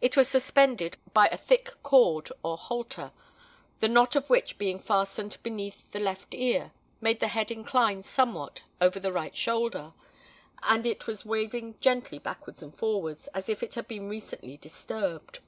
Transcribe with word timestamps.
It 0.00 0.16
was 0.16 0.26
suspended 0.26 0.96
by 1.12 1.26
a 1.26 1.36
thick 1.36 1.68
cord, 1.82 2.30
or 2.42 2.56
halter, 2.56 3.12
the 3.80 3.88
knot 3.88 4.16
of 4.16 4.30
which 4.30 4.56
being 4.56 4.78
fastened 4.78 5.36
beneath 5.42 5.92
the 5.92 6.00
left 6.00 6.32
ear, 6.32 6.72
made 7.02 7.20
the 7.20 7.28
head 7.28 7.50
incline 7.50 8.00
somewhat 8.00 8.62
over 8.80 8.98
the 8.98 9.12
right 9.12 9.36
shoulder; 9.36 9.92
and 10.62 10.86
it 10.86 11.06
was 11.06 11.26
waving 11.26 11.74
gently 11.78 12.18
backwards 12.18 12.62
and 12.62 12.74
forwards, 12.74 13.28
as 13.34 13.50
if 13.50 13.62
it 13.62 13.74
had 13.74 13.86
been 13.86 14.08
recently 14.08 14.56
disturbed. 14.56 15.40